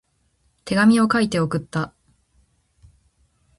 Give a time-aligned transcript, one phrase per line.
[0.65, 1.93] 手紙を書いて送った。